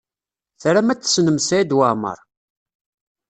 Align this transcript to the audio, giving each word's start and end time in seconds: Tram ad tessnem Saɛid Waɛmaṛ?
Tram 0.61 0.87
ad 0.89 0.99
tessnem 0.99 1.37
Saɛid 1.41 1.71
Waɛmaṛ? 1.77 2.19